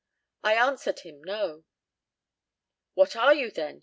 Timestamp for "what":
2.95-3.15